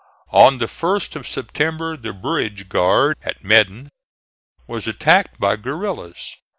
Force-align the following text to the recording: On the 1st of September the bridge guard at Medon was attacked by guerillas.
On 0.33 0.57
the 0.57 0.65
1st 0.65 1.15
of 1.15 1.27
September 1.27 1.95
the 1.95 2.11
bridge 2.11 2.67
guard 2.69 3.17
at 3.21 3.43
Medon 3.43 3.91
was 4.65 4.87
attacked 4.87 5.39
by 5.39 5.55
guerillas. 5.55 6.37